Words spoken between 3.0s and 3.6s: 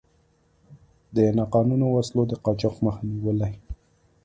نیولې.